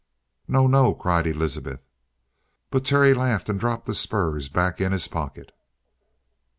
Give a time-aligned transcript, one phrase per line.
[0.47, 1.85] "No, no!" cried Elizabeth.
[2.71, 5.51] But Terry laughed and dropped the spurs back in his pocket.